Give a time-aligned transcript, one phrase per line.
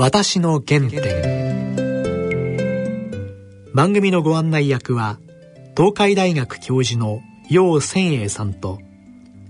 [0.00, 1.74] 私の原点。
[3.74, 5.18] 番組のご案内役は
[5.76, 8.78] 東海大学教授の楊千栄さんと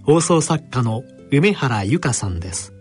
[0.04, 2.72] 放送作家の梅原由香さんです。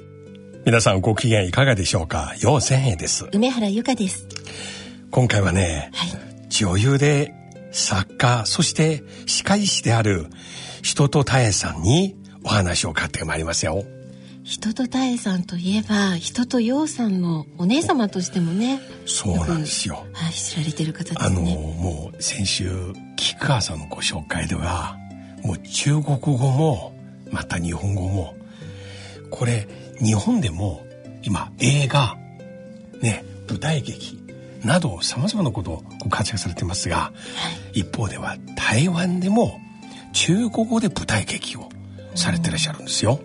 [0.66, 2.34] 皆さんご機嫌いかがでしょうか？
[2.42, 3.28] 楊千栄です。
[3.34, 4.30] 梅原由香です。
[5.12, 6.12] 今回はね、はい、
[6.48, 7.34] 女優で
[7.74, 10.28] 作家そして歯科医師である
[10.84, 12.16] 人と多江さんに
[12.46, 13.84] お話を買ってまいりますよ
[14.48, 20.06] 人と多江さんといえば人と陽さんのお姉様としてもねそうなんですよ。
[20.14, 21.26] はい知られてる方ですね。
[21.26, 22.72] あのもう先週
[23.18, 24.96] 菊川さんのご紹介では
[25.44, 26.94] もう中国語も
[27.30, 28.36] また日本語も
[29.32, 29.68] これ
[30.00, 30.86] 日本でも
[31.24, 32.16] 今映画
[33.02, 34.18] ね舞台劇
[34.64, 37.12] などさまざまなことをご活躍されてますが、は
[37.74, 39.60] い、一方では台湾でも
[40.14, 41.68] 中国語で舞台劇を
[42.16, 43.20] されてらっしゃるんですよ。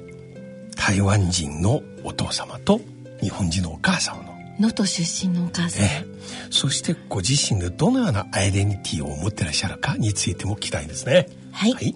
[0.84, 2.80] 台湾人のお父様と
[3.20, 4.32] 日本人のお母様の。
[4.58, 6.04] 能登出身のお母様、え
[6.50, 11.28] そしてご自身でどのようなアイデンティティを持ってらっしゃるかについても聞きたいですね。
[11.52, 11.94] はい、はい、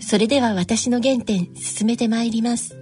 [0.00, 2.74] それでは私の原点進めてまいります。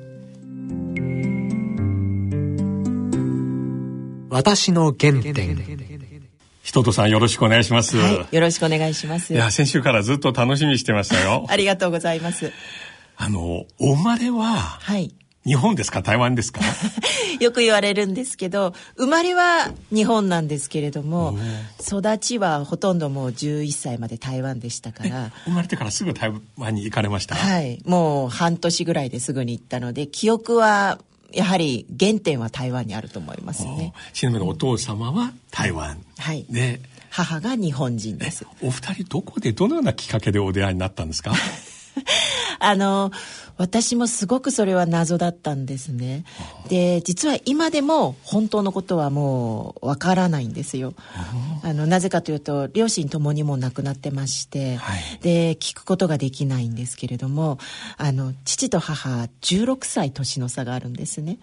[4.31, 5.57] 私の原点。
[6.63, 9.35] 人とさんよろしくお願いします、はい、よろしくお願いします。
[9.35, 11.45] いや先週からずっと楽しみにしてましたよ。
[11.51, 12.53] ありがとうございます。
[13.17, 15.13] あのお生まれは、はい、
[15.47, 16.03] 日本ですか？
[16.03, 16.61] 台湾ですか？
[17.41, 21.39] よく言われるんですけど生まれは日本なんですけれども
[21.81, 25.33] 育ちはほとんどもう11歳まで台湾でしたから。
[25.47, 27.35] 生まれてからすぐ台湾に行かれました？
[27.35, 27.81] はい。
[27.87, 30.99] もう半年ぐらいですぐに行ったので記憶は
[31.33, 33.95] やはり原点は台湾にあると思いますね。
[34.13, 38.47] ちなみにお父様は台湾、はい、で母が日本人です。
[38.61, 41.33] お二人どこでどのようなきっかけでお出会いになったんですか？
[42.59, 43.11] あの
[43.61, 46.25] 私もすごくそれは謎だったんですね。
[46.69, 50.95] で実は今でも本当のことはもうわからないんですよ。
[51.63, 57.59] あのなぜかというと両親ともにも亡くなってまして、はい、で聞くことができないんですけれども
[57.99, 61.39] あの父と母16歳年の差があるんですね。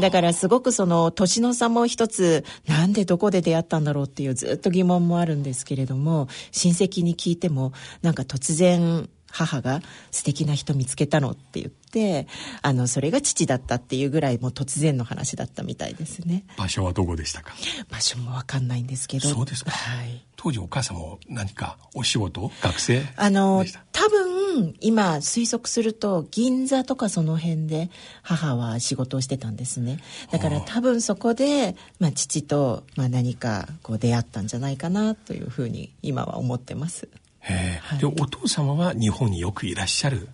[0.00, 7.72] だからすごくその年の差も一つなんでどこで出会ったんだろうっていうずっと疑問もあるんですけれども親戚に聞いても
[8.02, 12.26] なんか突然母が素敵な人見つけたのって言って
[12.62, 16.44] あのそれが父だったっていうぐらいもう突然の話だったみたいですね。
[16.56, 17.54] 場所はどこでしたか？
[17.90, 19.28] 場所も分かんないんですけど。
[19.28, 27.90] そうですか、はい、当時お母さんも何かお仕事学生あの多分今推測すると銀座とかその辺で
[28.22, 29.98] 母は仕事をしてたんですね。
[30.30, 37.08] だから多分そこで、まあ、父と、まあ、何かこう出会ったんじゃないかなというふうに今は思ってます
[37.54, 40.28] はい、でお父様は日本によくいらっしゃる。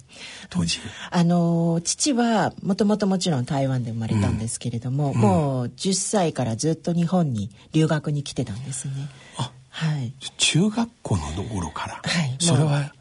[0.50, 0.78] 当時、
[1.10, 8.94] あの父はもともともちろん台湾で生まれたんですけれども、うん、もう10歳からずっと日本に留学に来てたんですね。
[9.36, 12.92] あはい、中学校の頃から、はい、それは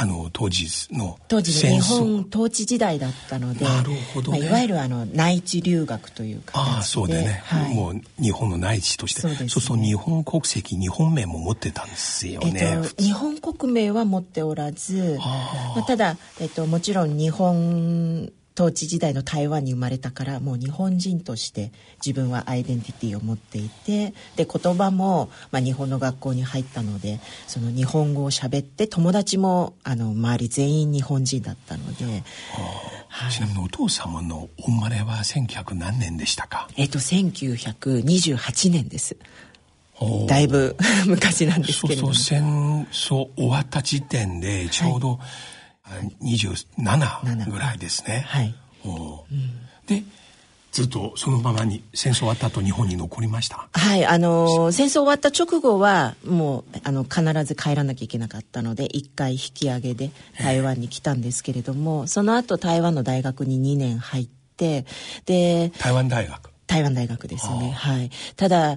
[0.00, 6.70] あの当時の当時の日本統治時代だったのでなるほど、ね、まあ、いわゆるあの内地留学という形で。
[6.76, 9.22] ああそうでね、はい、もう日本の内地として。
[9.22, 21.70] そうす、ね、そうそう日本国籍日本名も持ってたんですよね、えっと、日本国名は持っておらずまあ、ただ、えっと、もちろん日本統治時代の台湾に生まれたからもう日本人として
[22.04, 32.04] 自分はアイデンティティを持っていてで言葉も、まあ、日本の学校に入ったのでその日本語を喋って友達もあの周り全員日本人だったので、
[33.08, 36.68] はい、ちなみにお父様のお生まれは1900何年でしたか？
[36.76, 39.16] えっと1928年です。
[40.26, 40.76] だいぶ
[41.06, 42.14] 昔なんですけれども。
[42.14, 45.18] そうそう戦争終わった時点でちょうど、はい
[46.22, 48.24] 27ぐらいですね。
[48.26, 48.54] はい。
[48.84, 49.50] おうん、
[49.86, 50.04] で
[50.70, 53.68] ずっとそのままに戦争終わった後日本に残りました？
[53.72, 64.84] はいあの戦争終わった直後はもうあの必ず帰らなきゃいけなかったので一回引き上げで台湾に来たんですけれども、その後台湾の大学に2年入って
[65.24, 66.50] で台湾大学。
[66.66, 67.70] 台湾大学ですね。
[67.70, 68.10] はい。
[68.36, 68.76] ただ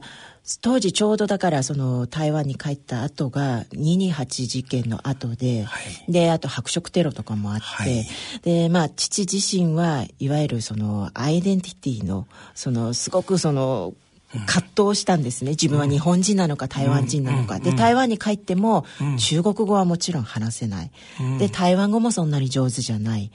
[0.62, 8.06] 当時ちょうどだからその台湾に帰った後が228事件の後で、はい、であと白色テロとかもあって、はい、
[8.42, 13.94] でまあ父自身はいわゆるそのアイデンティティのそのすごくその
[14.46, 15.52] 葛藤したんですね。
[15.52, 18.86] 自分は日本人なのか台湾人なのか、で台湾に帰っても
[19.20, 20.92] 中国語はもちろん話せない、
[21.38, 23.30] で台湾語もそんなに上手じゃない、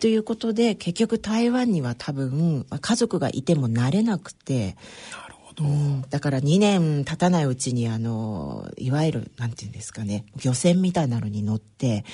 [0.00, 4.76] ということで結局台湾には多分家族がいても慣れなくて
[5.54, 6.02] ど、うん。
[6.10, 12.04] だから2年経たないうちにあのいわゆるなんていうんですかね漁船みたいなのに乗って、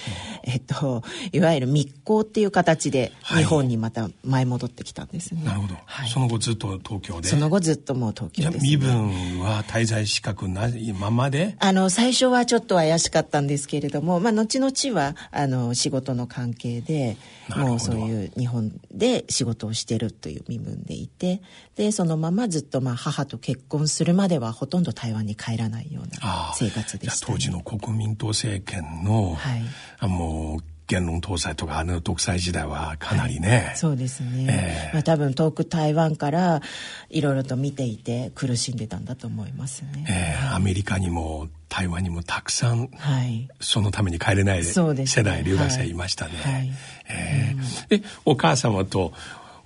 [0.44, 1.02] えっと
[1.32, 3.44] いわゆる密航っていう形ではい。
[3.44, 6.08] 日本にまた前戻ってきたんですね、なるほど、はい。
[6.08, 7.28] その後ずっと東京で。
[7.28, 11.56] その後ずっともう東京です、ね、身分は滞在資格ないままで？
[11.58, 17.16] あの最初はちょっと怪しかったんですけれども、まあ、後々はあの仕事の関係で
[17.56, 21.40] もうそういう日本で仕事をしてるという身分でいて
[21.76, 29.62] でそのままずっとまあ母と結婚するまではほとんど台湾に帰らないような生活でした、ね、当時の国民党政権の、はい。
[30.00, 34.90] あもう言論統制とかあの独裁時代はかなりね、そうですね、ええ。
[34.92, 36.62] まあ、多分遠く台湾から
[37.10, 43.48] いろいろと見ていて苦しんでたんだと思いますね、えーアメリカにも台湾にもたくさんはい。
[43.60, 45.94] そのために帰れない世代留学生い。
[45.94, 46.32] ましたね。
[46.42, 46.72] はい。
[47.08, 49.12] えーでお母様と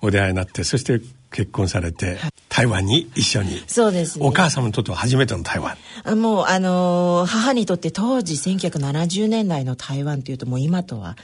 [0.01, 1.01] お出会いになってそして
[1.35, 2.17] 結婚されて、
[2.47, 3.61] 台湾に一緒に。
[3.67, 4.25] そうですね。
[4.25, 5.75] お母様にとっては初めての台湾。
[6.05, 11.17] あもうあのー母にとって当時1970年代の台湾というともう今とは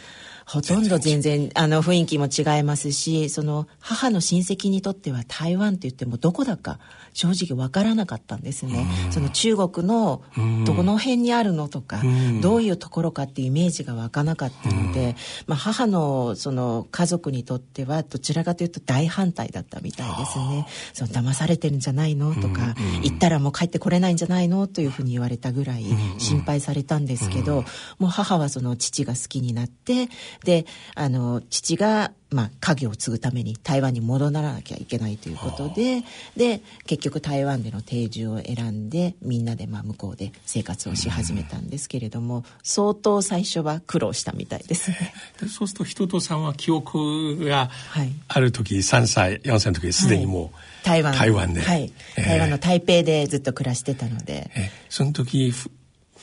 [0.45, 6.79] ほとんど全然あの雰囲気も違いますしその母の親戚にとっては台湾って言ってもどこだか
[7.13, 8.85] 正直わからなかったんですね。
[9.11, 10.21] その中国の
[10.65, 12.01] どこの辺にあるのとか
[12.41, 15.15] どういうところかっていうイメージが湧かなかったので、
[15.47, 20.67] まあ、母のその家族にとってはどちらかというと大反対だったみたいですね。
[20.93, 25.85] その騙されてるんじゃないのとか、行ったらもう帰ってこれないんじゃないのというふうに言われたぐらい
[26.17, 27.63] 心配されたんですけど、
[27.99, 30.09] もう母はその父が好きになって
[30.43, 30.65] で
[30.95, 36.03] あの父がまあ、家業を継ぐために台湾に戻らなきゃいけないということで
[36.37, 44.91] で結局台湾での定住を選んでみんなでまあ向こうで生活をし始めたんですけれども相当最初は苦労したみたいです。
[44.91, 45.13] ね。
[45.41, 48.11] でそうすると人とさんは記憶がはい。
[48.27, 51.13] ある時3歳4歳の時すでにもう台湾。
[51.13, 54.51] 台湾で、はい、えー台湾の台北でずっと暮らしてたので。
[54.55, 54.71] え。
[54.89, 55.69] その時ふ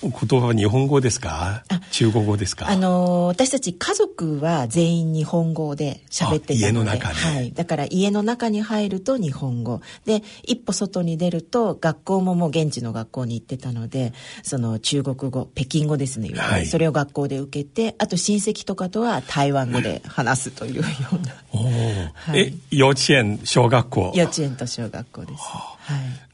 [0.01, 1.65] 言葉は日本語ですか？
[1.91, 2.69] 中国語ですか？
[2.69, 9.81] あの私たち家族は全員日本語で喋ってたのであ家の中ではい、だから家の中に入ると日本語。
[10.05, 14.13] で一歩外に出ると学校ももう現地の学校に行ってたので
[14.43, 16.67] その中国語北京語ですね、はい。
[16.67, 21.35] それを学校で受けてあと親戚とかとは台湾語で話すというような。
[21.53, 22.11] おー。
[22.15, 22.41] はい。
[22.41, 24.13] え幼稚園小学校？
[24.15, 25.77] 幼稚園と小学校です、は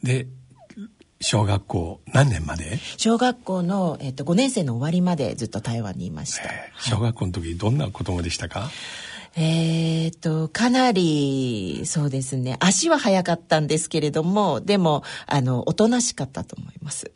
[0.02, 0.26] い、で
[1.24, 2.78] 小学校何年まで？
[2.98, 6.44] 小学校の、えっと5年生の終わりまでずっと台湾にいました、
[6.78, 8.70] 小学校の時どんな子供でしたか？
[9.36, 17.10] えー、と、かなり、そうですね、足は速かったんですけれども、でも、あの、おとなしかったと思います。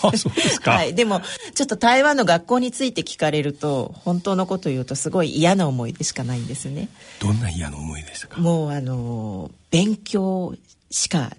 [0.00, 0.94] あそうですか はい。
[0.94, 1.22] でも、
[1.56, 6.88] ちょっと台湾の学校について聞かれると、本当のこと言うと、すごい嫌な思いでしかないんですね。
[7.18, 8.40] どんな嫌な思いでしたか？
[8.40, 10.54] もう、あの、勉強
[10.92, 11.32] しか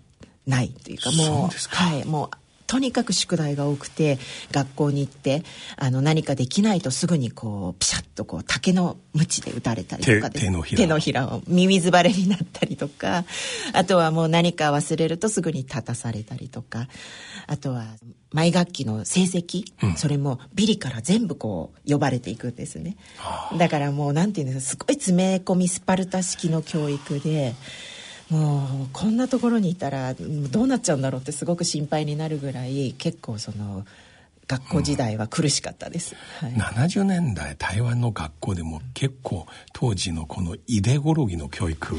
[0.48, 4.20] ないというか、そもう、はい、もう、とにかく宿題が多くて
[4.52, 5.44] 学校に行って
[5.78, 13.24] あの何かできないとすぐにこうピシャッとこう竹の鞭で打たれたりとかで手手のひら手のひらを耳ずばれになったりとか
[13.74, 16.88] あとはもう何か忘れるとすぐに立たされたりとか
[17.48, 17.86] あとは
[18.34, 19.64] 毎学期の成績、
[19.96, 22.98] それもビリから全部こう呼ばれていくんですね。
[23.58, 27.56] だからもうなんていうんですかすごい詰め込みスパルタ式の教育で
[28.30, 33.86] もうこんなところにいたらうんどうなっちゃうんだろうってすごく心配になるぐらい結構その
[34.48, 36.54] 学校時代は苦しかったです、はい。
[36.54, 41.98] 70年代台湾の学校でも結構当時のこのイデオロギーの教育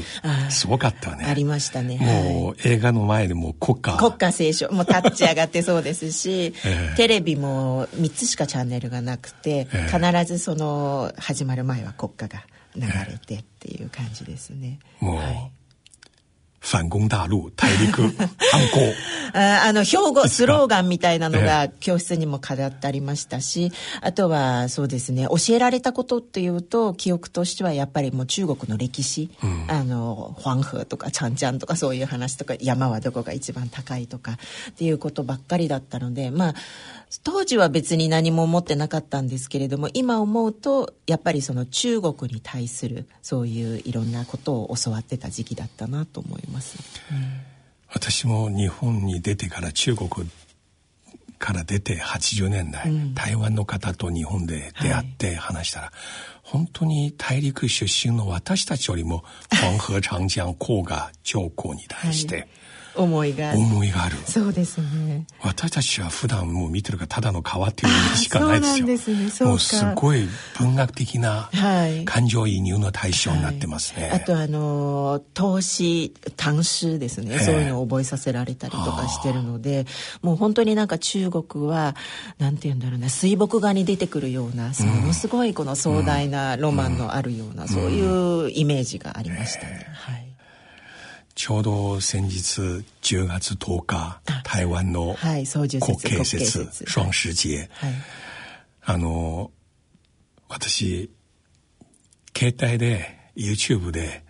[0.49, 1.25] すごかったね。
[1.25, 1.99] ありましたね。
[2.33, 3.97] もう映画の前でも国歌。
[3.97, 6.95] 国歌斉唱もう立ち上がってそうですし、 ええ。
[6.97, 9.99] テレビも3つしかチャンネルがなくて、ええ。
[9.99, 12.43] 必ずその始まる前は国歌が
[12.75, 15.51] 流れてっていう感じですね、もう、はい
[16.59, 18.01] 反攻大陸大陸
[18.51, 18.93] 反攻
[19.33, 29.29] ああの標語スローガンみたいなのが教室にも飾ってありましたし、あとはそうですね教えられたことっていうと記憶としてはやっぱりもう中国の歴史、
[29.67, 34.33] あの黄河とかチャンチャンとかそういう話とか山はどこが一番高いとか
[34.71, 36.53] っていうことばっかりだったのでまあ
[37.23, 46.77] 当時は別に何も思ってなかったんですけれども今思うとやっぱりその中国に対するそういういろんなことを教わってた時期だったなと思います。
[47.91, 50.09] 私も日本に出てから中国
[51.39, 55.91] から出て80年代、台湾の方と日本で出会って話したら、
[56.43, 62.47] 本当に大陸出身の私たちよりも黄河長江黄河上皇に対して、
[62.99, 64.17] 思いが思いがある。
[64.25, 65.25] そうですね。
[65.41, 68.75] 私たちは普段もう見てるがただの川っていうイメージしかないですよ。
[68.75, 69.49] そうなんですね。
[69.49, 70.27] もうすごい
[70.57, 72.05] 文学的なはい。
[72.05, 77.39] 感情移入の対象になってますね、あとあの投資単詩ですね、ええ。
[77.39, 79.85] そういうのを覚えさせられたりとかしてるので
[80.21, 81.95] もう本当になんか中国は
[82.37, 90.25] なんて言うんだろうな水墨画に出てくるようなものすごいこの壮大なロマンのあるような、そういうイメージがありましたね、はい
[91.39, 92.59] ちょうど先日
[93.01, 95.15] 10月10日台湾の
[95.79, 97.93] 国慶節双十節はい。
[98.83, 99.49] あの
[100.49, 101.09] 私
[102.37, 104.25] 携帯で YouTube で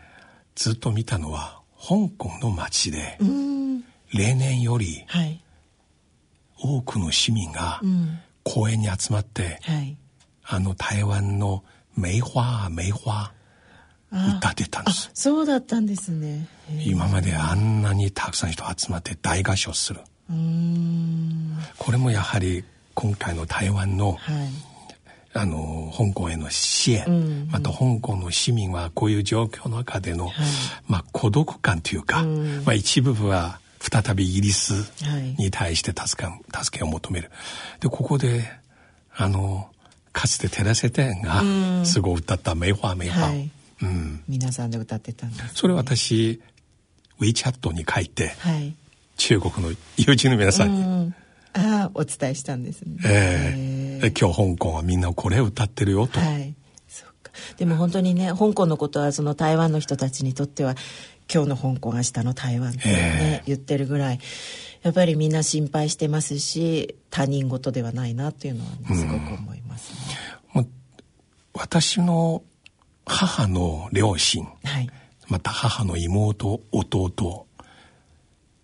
[0.54, 3.80] ずっと見たのは香港の街でうん。
[4.14, 5.42] 例年よりはい。
[6.60, 8.20] 多くの市民がうん。
[8.44, 9.98] 公園に集まってはい。
[10.44, 11.64] あの台湾の
[11.98, 13.34] 梅花梅花
[14.12, 15.12] 歌ってたんです。
[15.14, 16.48] そうだったんですね。
[16.86, 20.02] 今まであんなにたくさん人集まって大合唱する。
[21.78, 22.64] これもやはり
[22.94, 24.48] 今回の台湾のはい。
[25.32, 30.34] あの香港への支援、うんまた香港の市民はこういう状況の中での、はい。
[30.88, 32.64] まあ、孤独感というか、うん。
[32.66, 34.74] まあ、一部分は再びイギリス
[35.06, 35.36] はい。
[35.38, 37.30] に対して助け助けを求める。
[37.80, 38.50] でここで
[39.16, 39.70] あの
[40.12, 41.46] かつてテラセテンがう
[41.82, 41.86] ん。
[41.86, 43.52] すごい歌った「梅花梅花」はい
[43.82, 46.42] うん、皆さんで歌ってたんです、ね、それ私
[47.20, 48.76] WeChat に書いてはい。
[49.18, 51.16] 中国の友人の皆さんに、うん。
[51.54, 52.98] ああお伝えしたんですね。
[53.06, 56.56] ええ今日香港はみんなこれを歌ってるよと、はい。
[56.88, 57.32] そうか。
[57.58, 60.76] でも本当にね香港のことはその台湾の人たちにとっては
[61.32, 64.20] 今日の香港明日の台湾ってね、え言ってるぐらい
[64.82, 70.16] やっぱりみんな心配してますし他人事ではないなっていうのは、ね、すごく思いますね、
[70.54, 70.68] もう
[71.54, 72.42] 私の
[73.10, 74.90] 母の両親はい。
[75.28, 77.46] また母の妹弟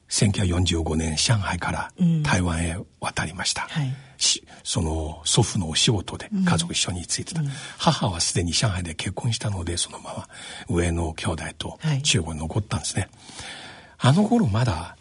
[0.10, 2.24] 1945年上海からうん。
[2.24, 3.94] 台湾へ渡りました、はい。
[4.18, 7.42] しその祖父のお仕事で家族一緒についてた、
[7.78, 10.28] 母はすでに上海で結婚したのでそのまま
[10.70, 12.02] 上の兄弟とはい。
[12.02, 13.10] 中国に残ったんですね、
[14.00, 14.96] あの頃まだ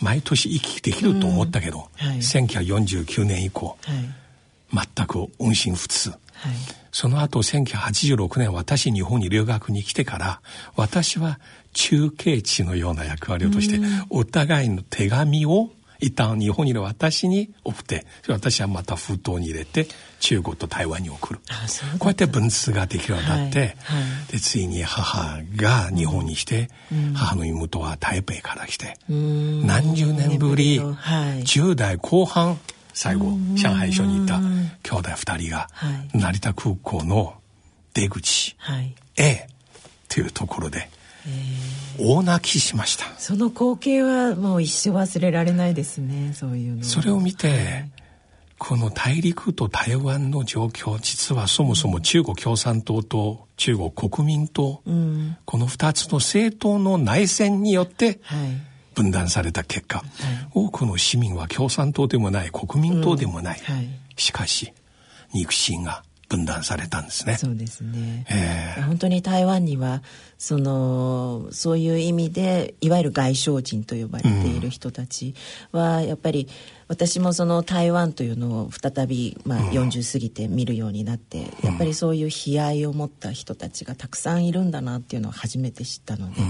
[0.00, 2.08] 毎年行き来できると思ったけど、うん。
[2.08, 2.18] はい。
[2.18, 4.86] 1949年以降はい。
[4.96, 6.52] 全く音信不通はい。
[6.90, 10.40] その後1986年私日本に留学に来てから
[10.76, 11.38] 私は
[11.72, 13.78] 中継地のような役割をとして
[14.10, 19.86] お互いの手紙を一旦日本にいる私に送って私はまた封筒に入れて
[20.20, 21.40] 中国と台湾に送る。
[21.98, 23.74] こうやって文通ができるようになって、はいは
[24.30, 26.70] でついに母が日本に来て、
[27.14, 31.42] 母の妹は台北から来て、何十年ぶり、はい。
[31.42, 32.58] 10代後半
[32.92, 34.38] 最後上海一緒にいた
[34.82, 36.18] 兄弟2人がはい。
[36.18, 37.34] 成田空港の
[37.94, 38.94] 出口はい。
[39.16, 39.46] へ
[40.08, 40.88] というところで
[41.98, 43.04] 大泣きしました。
[43.18, 46.78] その光景はもう一生忘れられないですねそういうの。
[46.78, 47.84] はそれを見て
[48.58, 55.36] この大陸と台湾の状況実はそもそも中国共産党と中国国民党うん。
[55.44, 58.67] この2つの政党の内戦によってはい
[58.98, 60.02] 分断された結果、
[60.52, 63.88] 多くの市民は共産党でもない国民党でもない、はい。
[64.16, 64.72] しかし
[65.32, 67.36] 肉親が分断されたんですね。
[67.36, 68.82] そうですね、ええ。
[68.82, 70.02] 本当に台湾には
[70.38, 75.34] そのそういう意味でいわゆる外省人と呼ばれている人たち
[75.72, 76.48] はやっぱり
[76.86, 86.40] 私もその台湾というのを再び、まあ、40過ぎて見るようになって、やっぱりそういう悲哀を持った人たちがたくさんいるんだなっていうのを初めて知ったので、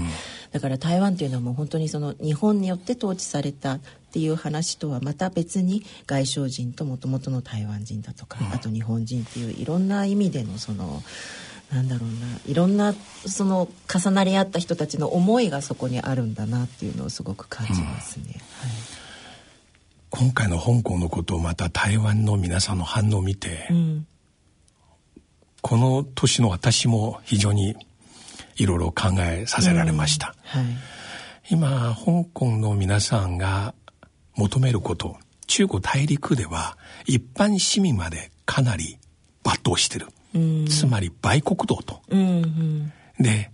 [0.53, 3.79] だから台湾というのはもう本当にその日本によって統治されたっ
[4.13, 11.03] ていう話とはまた別に外省人ともともとの台湾人だとか、あと日本人っていういろんな意味でのその
[11.71, 12.15] なんだろうな。
[12.47, 12.95] いろんな
[13.27, 18.35] その重なり合った人たちの思いがそこにあるんだなっていうのをすごく感じますね。
[20.09, 24.07] 今回の香港のことをまた台湾の皆さんの反応を見て、はい、うん
[25.61, 27.75] この年の私も非常に
[28.55, 30.33] いろいろ考えさせられました。
[30.43, 30.65] はい。
[31.51, 33.73] 今香港の皆さんが
[34.35, 38.97] 求めること中国大陸では一般市民までかなり
[39.43, 40.18] 抜刀してる、うん
[40.67, 42.01] つまり売国道と。
[42.09, 42.93] うんうん。
[43.19, 43.51] で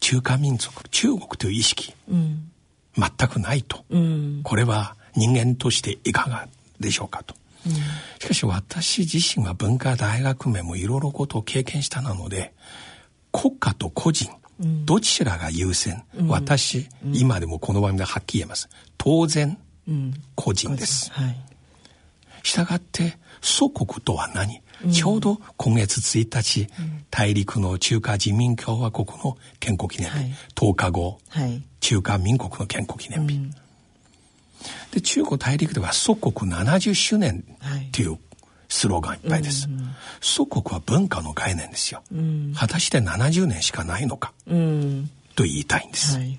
[0.00, 1.94] 中華民族中国という意識。
[2.08, 2.48] うん。
[2.96, 4.40] 全くないと、うん。
[4.42, 6.46] これは人間としていかが
[6.78, 7.34] でしょうかと、
[8.18, 12.52] しかし私自身は文化大学名もいろいろことを経験したなので
[13.32, 14.30] 国家と個人
[14.84, 18.68] どちらが優先、私、今でもこの場面ではっきり言えます。
[18.96, 20.14] 当然うん。
[20.36, 21.10] 個人です。
[21.12, 21.36] はい。
[22.44, 24.60] したがって祖国とは何？
[24.90, 26.68] ちょうど今月1日、
[27.10, 30.34] 大陸の中華人民共和国の建国記念日、はい。
[30.54, 31.62] 10日後、はい。
[31.80, 33.40] 中華民国の建国記念日、
[34.92, 37.44] で中国大陸では祖国70周年
[37.88, 38.18] っていう
[38.68, 39.68] スローガンいっぱいです、
[40.20, 42.02] 祖国は文化の概念ですよ、
[42.54, 45.10] 果たして70年しかないのかうん。
[45.34, 46.38] と言いたいんです、はい。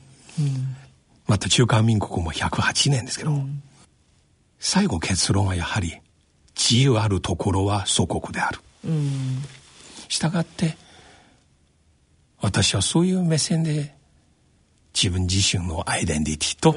[1.27, 3.31] また中華民国も108年ですけど。
[3.31, 3.47] も、
[4.59, 5.99] 最後結論はやはり
[6.55, 8.59] 自由あるところは祖国である。
[8.85, 9.43] うん
[10.09, 10.77] したがって
[12.39, 13.95] 私はそういう目線で
[14.93, 16.75] 自分自身のアイデンティティと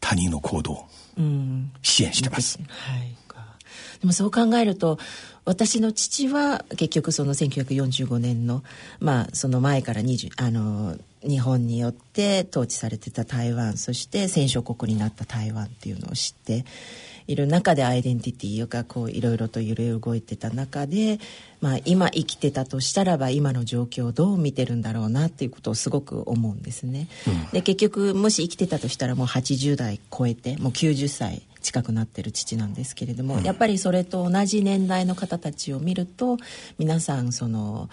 [0.00, 0.86] 他人の行動を
[1.18, 3.14] うん支援してます、はい。
[4.02, 4.98] でもそう考えると
[5.44, 8.64] 私の父は結局その1945年の
[8.98, 16.64] まあその前から20あの日本によって統治されてた台湾そして戦勝国になった台湾っていうのを知って
[17.26, 21.18] いる中でアイデンティティがこういろいろと揺れ動いてた中で、
[21.60, 27.08] まあ、今生きてたとしたらば今の状況をどう見てるんだろうなっていうことをすごく思うんですね。
[27.52, 36.38] で結局もし生きてたとしたらもう80代超えてもう90歳近くなってる父なんですけれども、やっぱりそれと同じ年代の方たちを見ると
[36.78, 37.88] 皆さんその、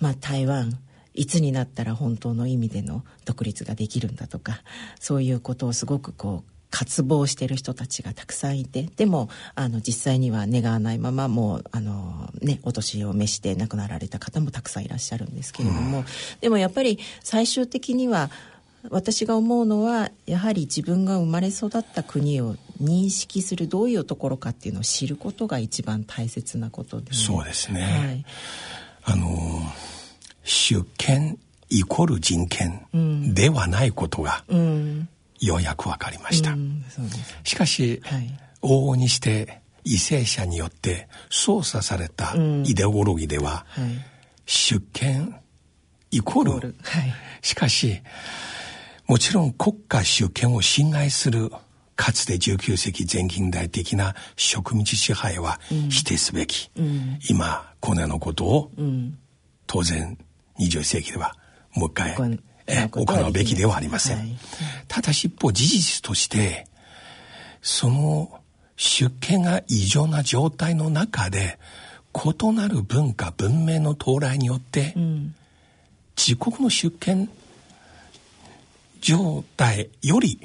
[0.00, 0.78] まあ、台湾
[1.14, 4.62] いつになったら本当の意味での独立ができるんだとか
[4.98, 16.04] そういうことをすごくこう渇望してる人たちがたくさんいてでもあの実際には願わないままもうあの、ね、お年を召して亡くなられた方もたくさんいらっしゃるんですけれども、
[16.40, 18.28] でもやっぱり最終的には
[18.90, 28.24] 私が思うのはやはり自分が生まれ育った国を認識するどういうところかっていうのを知ることが一番大切なことで、そうですね、
[29.04, 29.28] はい、あの
[30.42, 31.38] 主権
[31.70, 32.86] イコール人権
[33.32, 35.08] ではないことがうん
[35.40, 36.56] ようやく分かりました、
[37.42, 38.38] しかし、はい。
[38.62, 44.04] 往々にして為政者によって操作されたイデオロギーでは、はい。
[44.46, 45.36] 主権
[46.10, 46.74] イコール。
[46.82, 47.14] はい。
[47.42, 48.00] しかし
[49.06, 51.50] もちろん国家主権を侵害する
[51.96, 55.60] かつて19世紀前近代的な植民地支配は
[55.90, 56.70] 否定すべき、
[57.28, 59.18] 今このようなことをうん。
[59.66, 60.18] 当然
[60.58, 61.34] 21世紀では
[61.74, 62.14] もう一回
[62.66, 64.36] え行うべきではありません、はい。
[64.88, 66.66] ただし一方事実として
[67.60, 68.40] その
[68.76, 71.58] 出権が異常な状態の中で
[72.14, 74.94] 異なる文化文明の到来によって、
[76.16, 77.28] 自国の出権
[79.00, 80.40] 状態より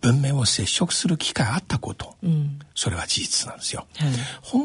[0.00, 2.16] 文明を接触する機会があったこと、
[2.74, 4.12] それは事実なんですよ、はい。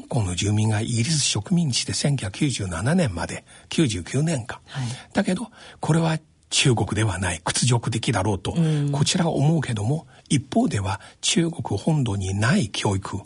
[0.01, 4.87] 香港の住民がイギリス植民地で1997年まで99年間、はい。
[5.13, 5.47] だけど
[5.79, 6.17] これは
[6.49, 8.55] 中国ではない屈辱的だろうと、
[8.93, 13.19] こちらは思うけども一方では中国本土にない教育、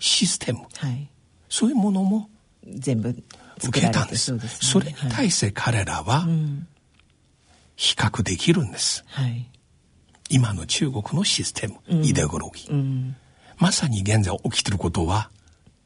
[0.00, 0.60] システム。
[0.76, 1.08] はい。
[1.48, 2.30] そういうものも
[2.66, 3.16] 全部
[3.62, 4.26] 受けたんです。
[4.26, 4.68] そうですね。
[4.68, 6.26] それに対して彼らは
[7.76, 9.04] 比較できるんです。
[9.06, 9.48] はい
[10.30, 13.16] 今の中国のシステム、イデオロギー、うん。
[13.58, 15.30] まさに現在起きてることは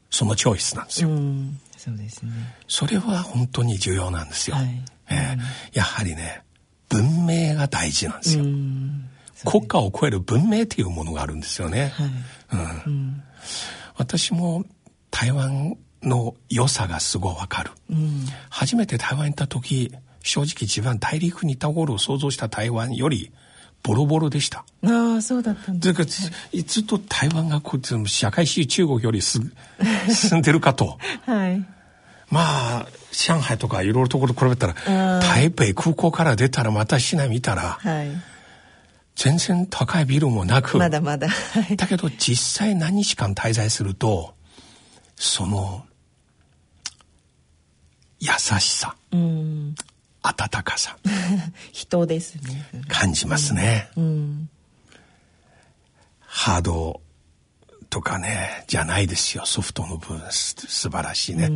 [0.09, 1.59] そのチョイスなんですよ、うん。
[1.77, 2.31] そうですね。
[2.67, 4.83] それは本当に重要なんですよ、はい。
[5.09, 6.43] えーやはりね
[6.89, 9.09] 文明が大事なんですよ、うん。
[9.45, 12.87] 国家を超える文明っていうものがあるんですよね、はい。
[12.87, 13.23] うん。
[13.95, 14.65] 私も
[15.11, 17.71] 台湾の良さがすごいわかる、
[18.49, 23.31] 初めて台湾に行った時正直一番大陸にいた頃想像した台湾より
[23.83, 24.65] ボロボロでした。
[24.83, 25.89] ああそうだったんだ。
[25.89, 26.31] だからず
[26.63, 29.39] ずっと台湾がこう社会主義中国よりす
[30.13, 30.97] 進んでるかと。
[31.25, 31.65] はい。
[32.29, 38.11] まあ上海とかいろいろところと比べたら台北空港から出たらまた市内見たらはい。
[39.15, 41.27] 全然高いビルもなくまだまだ。
[41.27, 41.75] はい。
[41.75, 44.33] だけど実際何日間滞在すると
[45.15, 45.85] その
[48.19, 48.95] 優しさ。
[49.11, 49.75] うん
[50.21, 50.97] 温かさ。
[51.71, 52.65] 人ですね。
[52.87, 54.49] 感じますね、うん
[56.31, 57.01] ハード
[57.89, 59.45] とかねじゃないですよ。
[59.45, 61.51] ソフトの分す素晴らしいね、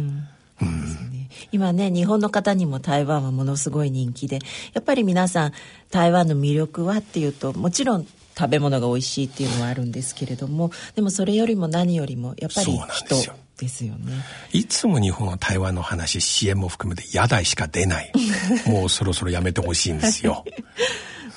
[1.51, 4.39] 今ね日本の方にも台湾はものすごい人気で
[4.73, 5.53] やっぱり皆さん
[5.91, 13.15] 台湾の魅力はっていうともちろん食べ物が美味しいっていうのはあるんですけれどもでもそれよりも何よりもやっぱり人
[13.57, 14.13] ですよね。
[14.51, 18.11] いつも日本は台湾の話支援も含めて屋台しか出ない。
[18.67, 20.43] もうそろそろやめてほしいんですよ。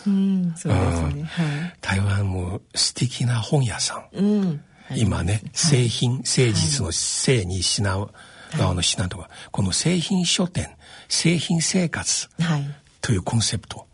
[0.07, 1.23] うんそうですね。
[1.25, 1.77] はい。
[1.81, 4.65] 台湾も素敵な本屋さん、うん。
[4.95, 8.09] 今ね製品誠実の製に品
[8.53, 10.71] 側の品とか、この製品書店
[11.09, 12.65] 製品生活はい。
[13.01, 13.87] というコンセプト、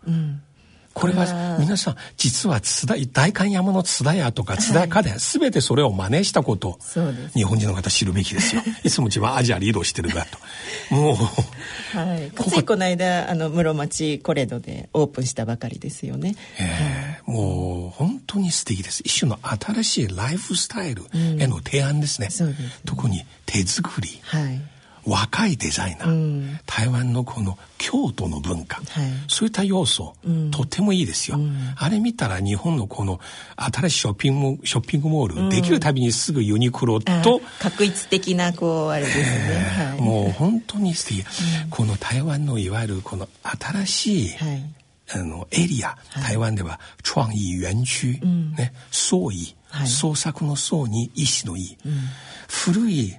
[0.95, 6.79] これは皆さん実は津田代官山の津田屋とか津田屋家電、すべてそれを真似したこと
[7.35, 8.63] 日本人の方知るべきですよ。
[8.85, 10.27] いつも自分はアジアリードしてるだ
[10.91, 10.95] と。
[10.95, 19.01] もうはい、ついこの間あの室町コレドでオープンしたばかりですよね、えーもう本当に素敵です。
[19.05, 22.71] 一種の新しいライフスタイルへの提案ですね,、そうですね。
[22.85, 24.21] 特に手作り。
[24.23, 24.72] はい
[25.05, 26.61] 若いデザイナー、うん。
[26.67, 28.85] 台湾のこの京都の文化、はい。
[29.29, 30.15] そういった要素、
[30.51, 31.39] とてもいいですよ、
[31.77, 33.21] あれ見たら日本のこの
[33.57, 41.25] 新しいショッピングショッピングモール、できるたびにすぐユニクロあと、確一的なこうあれですね、はい、もう本当に素敵、
[41.71, 44.63] この台湾のいわゆるこの新しい、はい。
[45.15, 48.19] あのエリア、台湾では創意園区、
[48.57, 49.87] ね、創意、はい。
[49.87, 51.77] 創作の創に意志の意、
[52.49, 53.15] 古い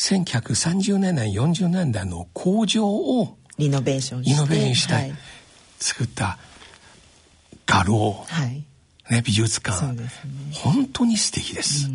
[0.00, 5.12] 1930年代40年代の工場をリノベーションしてイノベーションしてはい、
[5.78, 6.38] 作った
[7.66, 8.64] 画廊、はい。
[9.10, 10.08] ね、美術館、ね。
[10.52, 11.90] 本当に素敵です、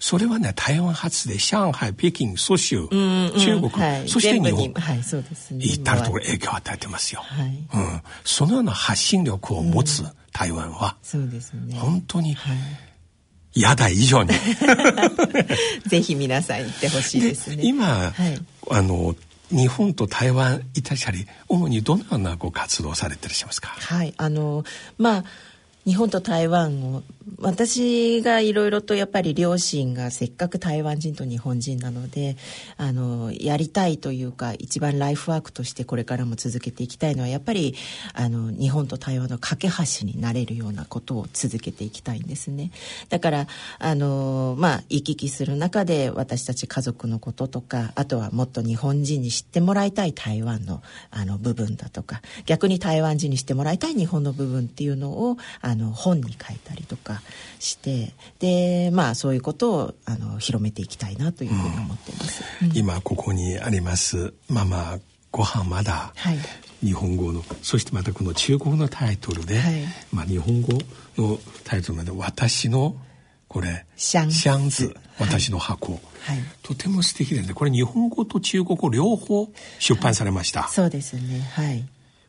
[0.00, 4.72] それはね台湾発で上海北京蘇州、うんうん中国、はい、そして日本。
[4.74, 5.64] はいそうですね。
[5.64, 7.48] 至るところ影響を与えてますよ、はい。
[7.48, 11.78] うん、そのような発信力を持つ台湾は、そうですね。
[11.78, 12.56] 本当にはい
[13.56, 14.30] 嫌だ以上に。
[15.88, 17.62] ぜひ皆さん行ってほしいですね。
[17.62, 18.38] 今、はい。
[18.70, 19.16] あの
[19.50, 23.68] 日本と台湾いたりしたり主にどのようなご活動をされていらっしゃいますか？
[23.78, 24.64] はいあの
[24.98, 25.24] まあ
[25.86, 27.02] 日本と台湾を
[27.38, 32.36] 私がいろいろとやっぱり両親がせっかく台湾人と日本人なので
[32.76, 37.74] あのやりたいというか一番ライフワークとしてこれからも続けていきたいのはやっぱり
[38.14, 42.70] あの日本と台湾の架け橋になれるようなことを続けていきたいんですね。
[43.08, 43.46] だから
[43.80, 57.15] あのまあ行き来する中で私たち家族のこととかあとはもっと日本人に知ってもらいたい台湾のあの部分だとか逆に台湾人に知ってもらいたい日本の部分っていうのをあの本に書いたりとか
[57.58, 62.14] してでまあそういうことをあの広めていきたいなというふうに思ってい。
[62.14, 62.44] ます。
[62.74, 64.98] 今ここにありますママ
[65.30, 66.38] ご飯まだ、はい。
[66.82, 69.84] 日本語のそしてまたこの中国のタイトルで、はい。
[70.12, 70.78] まあ、日本語
[71.18, 72.96] のタイトルで「私の
[73.48, 74.30] これシャン。
[74.30, 76.38] シャンズ私の箱」はい。
[76.62, 77.54] とても素敵ですね。
[77.54, 79.48] これ日本語と中国語両方
[79.78, 81.40] 出版されました、そうですね。
[81.54, 81.86] はい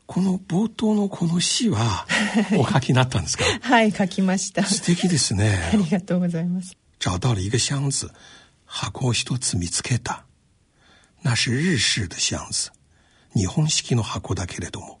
[0.08, 2.06] この冒頭のこの詩は
[2.58, 3.44] お書きになったんですか？
[3.60, 4.64] はい書きました。
[4.64, 5.70] 素敵ですね。
[5.70, 6.76] ありがとうございます。
[6.98, 8.10] 找到了一个箱子
[8.66, 10.24] 箱を一つ見つけた。
[11.22, 12.72] 那是日式的箱子。
[13.36, 14.98] 日本式の箱だけれども。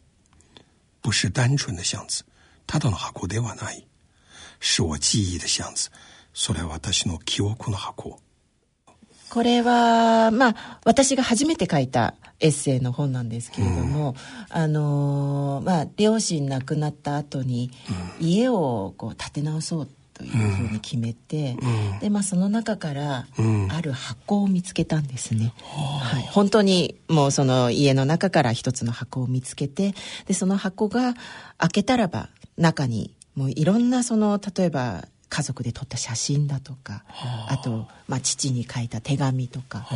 [1.02, 2.24] 不是单純的箱子。
[2.66, 3.86] ただの箱ではない。
[4.60, 5.90] 是我記憶的箱子。
[6.34, 8.20] それは私の記憶の箱
[9.30, 14.14] これはまあ私が初めて書いたエッセイの本なんですけれども、
[14.48, 17.70] あのーまあ両親亡くなった後に
[18.20, 21.56] 家をこう建て直そうというふうに決めて、
[22.00, 23.26] でまあその中から
[23.70, 29.94] ある箱を見つけたんですね、はい、本当にもうその家の中から一つの箱を見つけて
[30.26, 31.14] でその箱が
[31.58, 37.04] 開けたらば中にもういろんなその例えば家族で撮った写真だとか
[37.48, 37.58] あ。
[37.58, 39.86] と、まあ、父に書いた手紙とか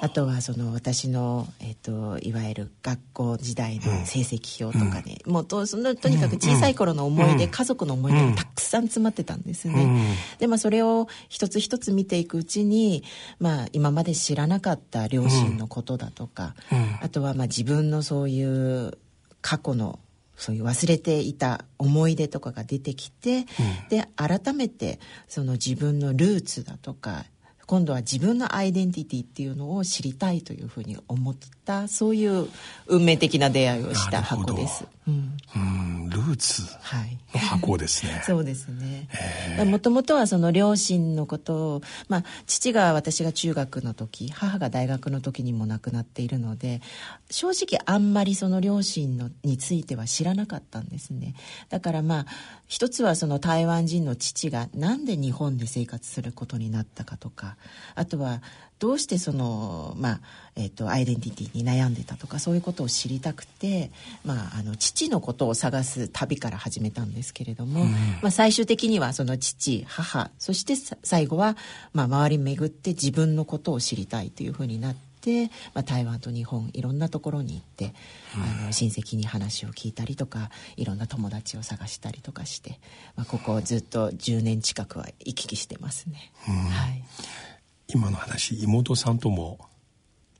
[0.00, 0.08] あ。
[0.08, 10.16] とはその私の、えっといわゆる学校時代の成績表とかね、もうとそのとにかく小さい頃の思い出、家族の思い出がたくさん詰まってたんですね。
[10.38, 13.02] でまあそれを一つ一つ見ていくうちに、
[13.40, 16.54] まあ、今まで知らなかった両親のことだとか、
[17.02, 18.42] あとはまあ自分のそうい
[18.86, 18.96] う
[19.40, 19.98] 過去の
[20.38, 23.44] そういう忘れていた思い出とかが出てきて、
[23.90, 27.24] で改めてその自分のルーツだとか
[27.66, 31.36] 今度は自分のアイデンティティっていうのを知りたいというふうに思っ
[31.68, 32.48] たそういう
[32.86, 34.86] 運命的な出会いをした箱です。
[35.06, 35.36] うん。
[35.54, 37.18] うんルーツはい。
[37.34, 38.22] の箱ですね。
[38.26, 39.08] そうですね。
[39.66, 46.80] もともとはその両親のことを、まあ、父が私が中学の時母が大学の時にも亡くなっているので
[47.30, 51.34] 正直あんまりその両親のについては知らなかったんですね。
[51.68, 52.26] だからまあ
[52.66, 57.56] 一つはその台湾人の父がなんで日本で生活することになったかとか
[57.94, 58.42] あとは
[58.78, 60.20] どうしてその、まあ
[60.56, 63.90] えー、とアイデンティティに悩んでたとかそういうことを知りたくて、
[64.24, 67.84] まあ、あの父のことを探す旅から始めたんですけれども、
[68.22, 71.56] まあ、最終的にはその父母そしてさ最後は、
[71.92, 75.08] まあ、周り巡って自分のことを知りたいというふうになって。
[75.74, 77.92] まあ、台湾と日本いろんなところに行って、
[78.62, 82.78] あの親戚に話を聞いたりとかいろんな友達を探したりとかして、
[83.16, 86.30] まあ、ここずっと10年近くは行き来してますね。
[86.46, 87.02] はい
[87.88, 89.58] 今の話妹さんとも。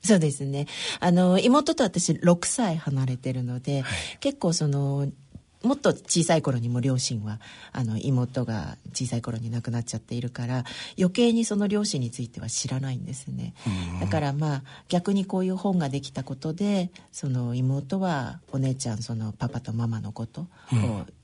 [0.02, 0.66] そうですね。
[1.00, 3.84] あの妹と私6歳離れてるので、
[4.20, 5.08] 結構その
[5.62, 7.40] もっと小さい頃にも両親は
[7.72, 10.64] あの妹が小さい頃に亡くなっちゃっているから
[10.96, 13.54] 余計にその両親については知らないんですね、
[14.00, 20.46] だからまあ逆にこういう本ができたことでその妹はお姉ちゃんそのパパとママのことを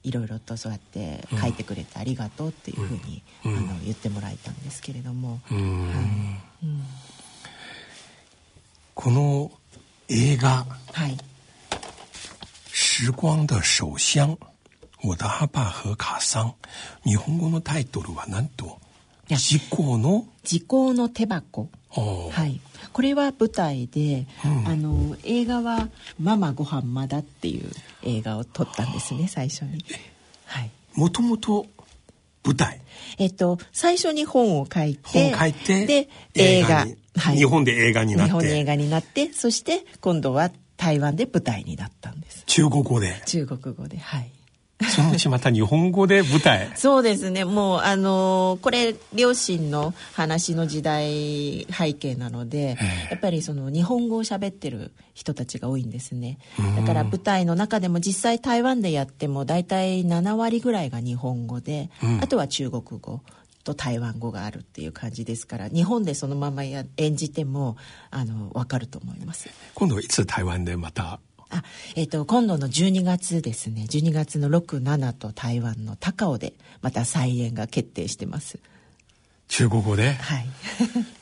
[0.03, 5.59] いろいろとそうやって書いてくれてありがとうっていうふうに、あの言ってもらえたんですけれども、はい。
[5.59, 6.83] うん。
[8.95, 9.51] この
[10.09, 11.17] 映画はい
[12.97, 14.39] 「時光的首相
[15.03, 16.55] 我的阿爸和卡さん」
[17.05, 18.79] 日本語のタイトルはなんと
[19.27, 19.37] 「や。
[19.37, 20.27] 時光の？
[20.45, 21.69] 時効の手箱。
[21.91, 22.61] はい、
[22.93, 25.89] これは舞台で、あの映画は
[26.21, 27.69] 「ママご飯まだ」っていう
[28.03, 29.85] 映画を撮ったんですね最初に。
[30.45, 30.71] はい。
[30.95, 31.67] もともと
[32.45, 32.81] 舞台？
[33.19, 37.37] えっと、最初に本を書いて本書いてで映画にはい。
[37.39, 42.45] 日本で映画になっ日本で映て画になってそして今度は台湾で舞台になったんです。
[42.47, 43.23] 中国語で。
[43.27, 44.31] 中国語ではい。
[44.91, 46.71] そのうちまた日本語で舞台。
[46.77, 47.45] そうですね。
[47.45, 52.77] もうあのーこれ両親の話の時代背景なので
[53.11, 56.39] やっぱりその日本語を喋ってる人たちが多いんですね。
[56.77, 63.21] だから舞台の中でも実際台湾でやっても大体7割ぐらいが日本語で、あとは中国語
[63.65, 67.77] と台湾語があるっていう感じですから日本でそのままや演じても
[68.11, 69.49] あの分かると思います。
[69.75, 71.19] 今度いつ台湾でまた？
[71.51, 71.63] あ
[71.95, 73.87] えっと今度の12月ですね。
[73.89, 78.59] 12月の67と台湾の高尾でまた再演が決定してます。
[79.47, 80.15] 中国語で？
[80.15, 80.47] はい。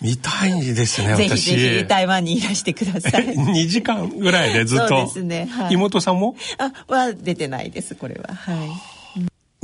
[0.00, 3.26] 見たいですね ぜひ私ぜひ台湾にいらしてください。
[3.34, 4.88] 2時間ぐらいでずっと？
[4.88, 5.74] そうですねはい。
[5.74, 6.36] 妹さんも？
[6.58, 8.34] あは出てないですこれは。
[8.34, 8.70] はい。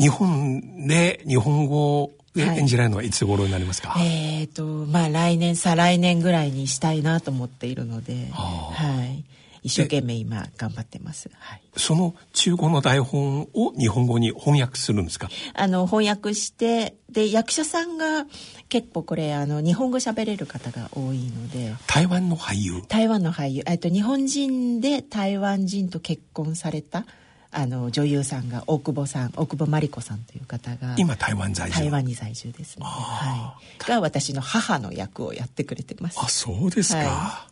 [0.02, 9.24] 日本で日本語で演じられるのはいつ頃になりますか、えっ、とまあ来年再来年ぐらいにしたいなと思っているのであはい。
[9.64, 11.28] 一生懸命今頑張ってます。
[11.34, 11.62] はい。
[11.76, 15.28] その中国の台本を日本語に翻訳するんですか？
[15.52, 18.24] あの翻訳してで役者さんが
[18.68, 21.74] 結構これあの日本語喋れる方が多いので。
[21.88, 22.82] 台湾の俳優。
[22.88, 23.64] 台湾の俳優。
[23.66, 27.04] えっと日本人で台湾人と結婚された
[27.50, 31.78] あの女優さんが大久保さん大久保真理子さんという方が今台湾在住。
[31.78, 33.56] 台湾に在住ですね、は
[33.86, 36.18] い、が私の母の役をやってくれてます。
[36.20, 37.46] あそうですか、は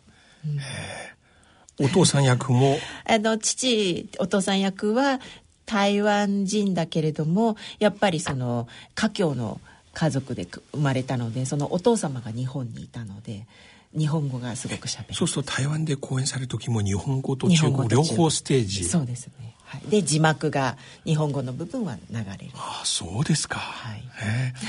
[0.45, 0.49] へ
[1.79, 1.85] え。
[1.85, 2.77] お父さん役も？
[3.05, 5.19] あの父お父さん役は
[5.65, 9.59] 台湾人だけれどもやっぱりその華僑の
[9.93, 13.47] 家族で生まれたのでそのお父様が日本にいたので
[13.97, 15.15] 日本語がすごくしゃべる。
[15.15, 18.09] そうすると台湾で公演される時も日本語と中日本語と中国。
[18.09, 18.85] 両方ステージ。
[18.85, 22.51] そうですね、はい、で字幕が日本語の部分は流れる。
[22.55, 24.03] あそうですか、はい。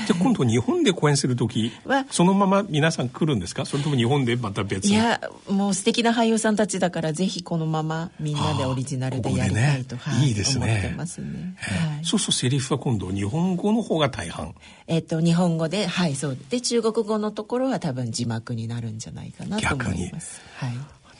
[0.05, 3.65] じゃあ今度日本で公演する時はそのまま皆さん来るんですか？
[3.65, 10.65] それとも日本でまた別いやもう素敵な俳優さんたちだからぜひこのままみんなでオリジナルでやりたいと、あーここでねはいいいですね。
[10.65, 12.05] 思ってますね、はい。
[12.05, 14.53] そうそうセリフは今度日本語の方が大半。
[14.87, 16.37] えっと日本語ではいそう。
[16.49, 20.41] で中国語のところは多分字幕になるんじゃないかなと思います。
[20.55, 20.73] はい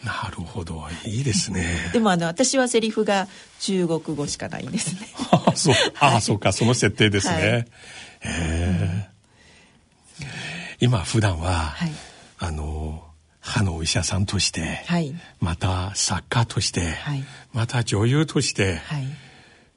[0.03, 0.85] なるほど。
[1.05, 1.91] いいですね。
[1.93, 3.27] でもあの私はセリフが
[3.59, 5.07] 中国語しかないんですね。
[5.31, 5.75] あ そう。
[5.99, 7.43] あ、そうかその設定ですね、はい。
[7.43, 7.67] へ
[8.21, 9.09] え
[10.79, 11.91] 今普段は、はい。
[12.37, 13.03] あの
[13.41, 15.13] 歯のお医者さんとして、はい。
[15.39, 17.23] また作家として、はい。
[17.51, 19.07] また女優として、はい。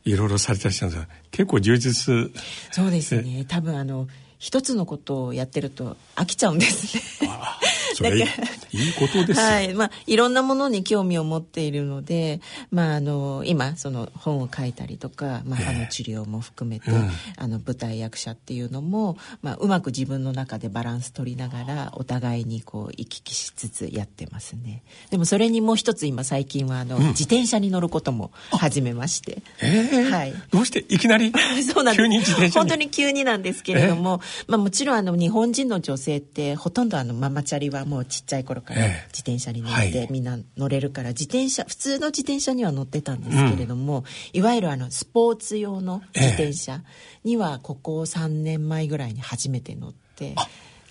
[0.05, 2.31] いろいろされてらっしゃるんですが結構充実。
[2.71, 3.45] そうですね。
[3.49, 4.09] 多分あの
[4.39, 7.31] 一つのことをやってると飽きちゃうんですね。
[7.31, 7.61] あ
[7.95, 9.75] それいいだからいいことですよ、はい。
[9.75, 17.11] まあ、いろんなものに興味を持っているので、まあ、あの今その本を書いたりとか、まあ、歯の治療も含めて、うん。
[17.37, 24.83] あの舞台役者っていうのも、まあ、うまく自分の中でバランス取りながらお互いにこう行き来しつつやってますね。
[25.11, 29.43] でもそれにもう一つ今最近はあの、自転車に乗ることも始めまして。
[29.61, 30.11] ええ。
[30.11, 30.35] はい。
[30.51, 31.33] どうしていきなり
[31.73, 32.03] そうなんです。
[32.03, 32.63] 急に自転車に？
[32.63, 39.09] 本当に急になんですけれども、まあ、もちろんあの日本人の女性ってほとんどあのママチャリはもうちっちゃい頃からええ。
[39.09, 39.91] 自転車に乗はい。
[39.91, 46.83] ってみんな乗れるから自転車普通の自転車には乗ってたんですけれども、いわゆるあのスポーツ用の自転車
[47.25, 50.35] にはここ3年前ぐらいに初めて乗って。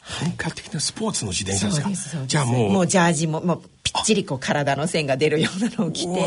[0.03, 2.25] 本格的なスポーツの自転車ですか？
[2.25, 2.71] じゃあもう。
[2.71, 6.19] もうジャージももうぴっちりこう体の線が出るようなのを着てうわ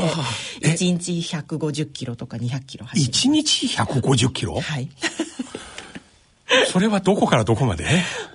[0.62, 4.61] え1日150キロとか200キロ走る1日150キロ？
[4.61, 4.88] はい
[6.71, 7.87] それはどこからどこまで？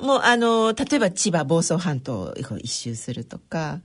[0.01, 3.81] もうあの例えば千葉房総半島を一周するとか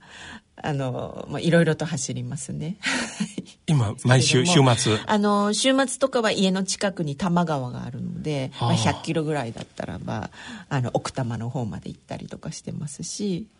[0.61, 2.77] あのもういろいろと走りますね。
[3.67, 4.97] 今毎週週末？
[5.05, 10.29] あの週末とかは家の近くに多摩川があるので、まあ100キロぐらいだったらば
[10.69, 13.47] あの奥多摩の方まで行ったりとかしてますし。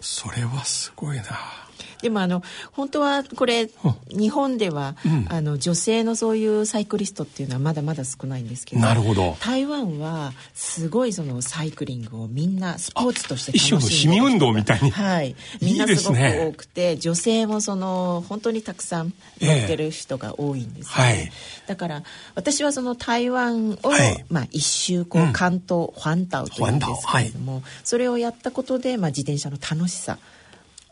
[0.00, 1.67] それはすごいな
[2.02, 3.68] でもあの本当はこれ、
[4.10, 9.36] 日本では、うん、あの女性のそういうサイクリストっていうのはまだまだ少ないんですけどなるほど。
[9.40, 14.90] 台湾はすごいそのサイクリングをみんなスポーツとして楽しんで一種の市民運動みたいに。
[14.90, 15.34] はい。
[15.60, 21.32] みんなすごく多くて、ね、女性もその本当にたくさん乗ってる人が多いんです、ね、はい、
[21.66, 22.02] だから
[22.34, 30.18] 私はその台湾を、はい、まあ、一周こう関東、うん、環島というんですけれども、はい、それをやったことで、まあ、自転車の楽しさ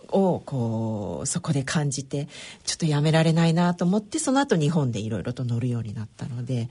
[0.08, 2.28] をこうそこで感じて
[2.64, 6.68] ちょっとやめられないなと思ってその後日本でいろいろと乗るようになったので、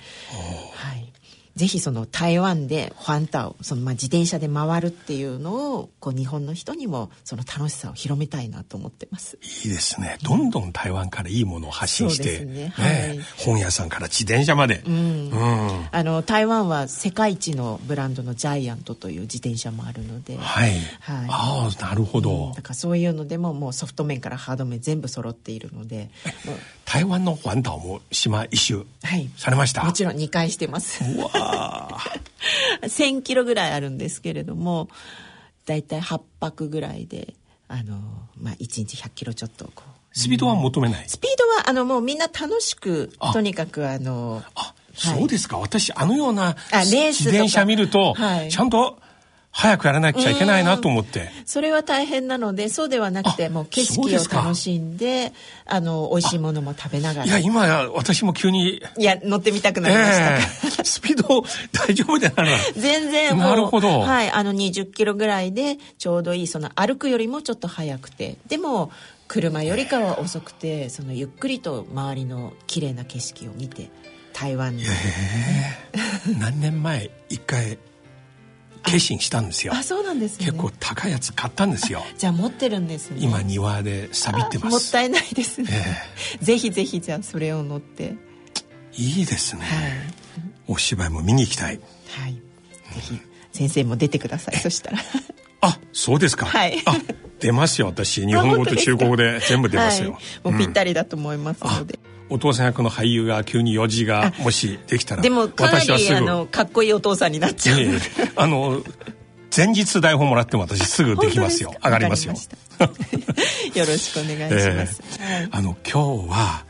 [0.73, 1.13] はい、
[1.55, 9.37] ぜひその台湾でファンタをそのまあ自転車で回るっていうのをこう日本の人にもその楽しさを広めたいなと思ってます。
[9.63, 10.17] いいですね。
[10.21, 20.37] どんどん台湾からいいものを発信して、ねね、はい、本屋さんから自転車まで、うん、うん、あの台湾は世界一のブランドのジャイアントという自転車もあるので。
[20.37, 20.79] はい、はい、
[21.29, 26.09] ああなるほど、うん、だからそういうのでももうソフト面からハード面全部揃っているので
[26.85, 28.85] 台湾のファンタも島一周
[29.37, 31.03] されました、はい、もちろん2回してます。
[31.03, 31.99] うわ
[32.83, 34.87] 1000 キロぐらいあるんですけれども
[35.65, 37.33] 大体8泊ぐらいで
[37.67, 37.97] あの、
[38.39, 39.89] まあ、1日100キロちょっとこう。
[40.17, 46.95] スピードは求めない、スピードはあのもうみんな楽しくとにかくあのあそうですか、私あのような自
[47.29, 48.97] 転車見ると、はい、ちゃんと
[49.57, 51.31] 早くやらなきゃいけないなと思って。
[51.45, 55.31] それは大変なので、そうではなくて、もう景色を楽しんで、
[55.65, 57.25] あの、美味しいものも食べながら。
[57.25, 57.61] いや、今、
[57.93, 58.83] 私も急に。
[58.97, 60.35] いや、乗ってみたくなりました。
[60.35, 61.41] えー、スピード
[61.71, 64.01] 大丈夫でなら 全然なるほど。
[64.01, 68.35] はい、あの、20キロぐらいで、ちょうどいい、その、歩くよりもちょっと早くて。
[68.49, 68.91] でも、
[69.29, 73.89] 車よりかは遅くて、その、ゆっくりと周りの綺麗な景色を見て、
[74.33, 74.83] 台湾に。
[74.83, 77.77] えー、何年前、一回、
[78.85, 79.73] 決心したんですよ。
[79.73, 82.03] あそうなんです、ね、結構高いやつ買ったんですよ。
[82.17, 83.17] じゃあ持ってるんですね。
[83.19, 84.71] 今庭で錆びってます。
[84.71, 88.15] もったいないですね、えー、ぜひぜひじゃあそれを乗って。
[88.97, 89.91] いいですね、はい、
[90.67, 91.79] お芝居も見に行きたい。
[92.09, 92.33] はい。
[92.33, 92.39] ぜ
[93.01, 93.19] ひ
[93.51, 94.57] 先生も出てください。
[94.57, 94.99] そしたら。
[95.61, 96.45] あそうですか。
[96.45, 96.81] はい。
[96.85, 96.95] あ
[97.39, 97.87] 出ますよ。
[97.87, 107.99] 私日本語と中国語で全部出ますよ、はい、もうぴったりだと思いますので、うんお父さん役の俳優が急に用事がもしできたらでもかなりあのかっこいいお父さんになっちゃう、ええ、
[108.35, 108.81] あの
[109.55, 111.73] 前日台本もらっても私すぐできますよ。
[111.83, 112.33] 上がりますよ。
[113.73, 116.65] よろしくお願いします、えー、あの今日は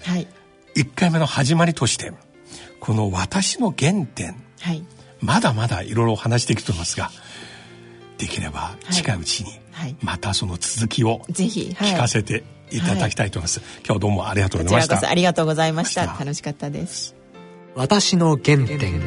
[0.76, 2.12] 1回目の始まりとして
[2.80, 4.84] この私の原点、はい、
[5.20, 7.12] まだまだいろいろお話していくと思いますが
[8.20, 9.60] できれば近いうちに
[10.02, 15.10] またその続きを聞かせていただきたいと思います、はい、今日どうもありがとうございました。
[15.10, 16.06] ありがとうございました。
[16.06, 17.16] 楽しかったです。
[17.76, 19.02] 私の原点。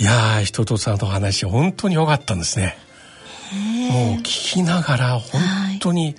[0.00, 2.76] いやー人とさんの話本当に良かったんですね。
[3.90, 5.40] もう聞きながら本
[5.80, 6.14] 当に、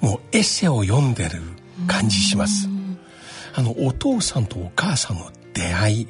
[0.00, 1.42] もうエッセイを読んでる
[1.86, 2.68] 感じします。
[3.54, 6.08] あのお父さんとお母さんの出会い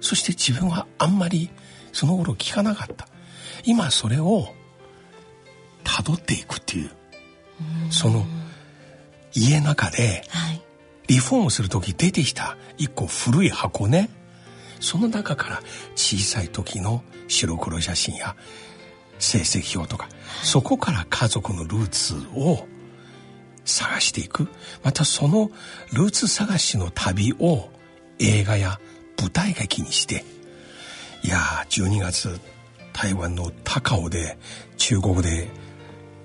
[0.00, 1.48] そして自分はあんまり
[1.92, 3.08] その頃聞かなかった。
[3.64, 4.54] 今それを
[5.84, 6.90] 辿っていくっていう
[7.90, 8.26] その
[9.34, 10.22] 家の中で
[11.06, 14.10] リフォームする時出てきた一個古い箱ね。
[14.80, 15.62] その中から
[15.94, 18.34] 小さい時の白黒写真や
[19.18, 20.08] 成績表とか
[20.42, 22.66] そこから家族のルーツを
[23.64, 24.48] 探していく。
[24.82, 25.50] またその
[25.92, 27.68] ルーツ探しの旅を
[28.18, 28.78] 映画や
[29.18, 30.24] 舞台劇にして
[31.22, 32.40] いや12月
[32.92, 34.38] 台湾の高尾で
[34.76, 35.48] 中国で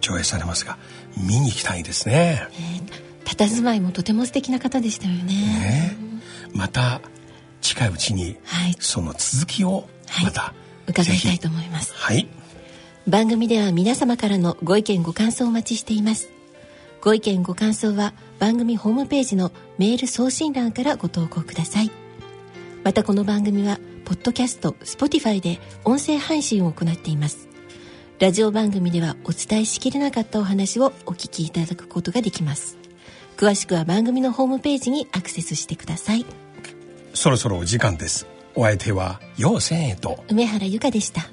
[0.02, 0.78] 上映されますが
[1.18, 5.24] 見に行きたいですね、えー、佇まいもとても素敵な方でしたよね。
[5.24, 5.98] ね
[6.54, 7.02] また
[7.62, 8.38] 近いうちに
[8.80, 9.88] その続きを
[10.24, 10.54] また、は
[10.88, 11.94] い、伺いたいと思います。
[11.96, 12.28] はい。
[13.08, 16.30] 番組では皆様からのご意見ご感想をお待ちしています。
[17.02, 21.92] ご意見ご感想は番組ホームページのメール送信欄からご投稿ください。
[22.86, 27.48] またこの番組はポッドキャスト Spotify で音声配信を行っています
[28.18, 32.78] ラジオ番組ではお伝えしきれなかったお話をお聞きいただくことができます。
[33.36, 36.26] 詳しくは番組のホームページにアクセスしてください。
[37.14, 38.26] そろそろお時間です。
[38.56, 41.30] お相手は陽千恵と梅原由香でした